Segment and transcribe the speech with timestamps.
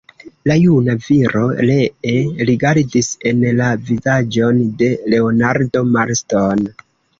[0.51, 2.15] La juna viro ree
[2.51, 6.69] rigardis en la vizaĝon de Leonardo Marston.